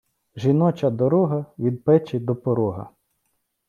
[0.35, 2.89] жіноча дорога– від печи до порога